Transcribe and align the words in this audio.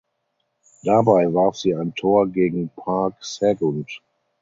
Dabei 0.81 1.31
warf 1.31 1.57
sie 1.57 1.75
ein 1.75 1.93
Tor 1.93 2.27
gegen 2.27 2.69
Parc 2.69 3.23
Sagunt. 3.23 4.01